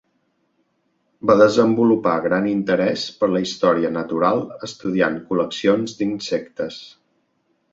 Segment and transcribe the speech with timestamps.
[1.29, 6.81] Va desenvolupar gran interès per la història natural estudiant col·leccions d'insectes.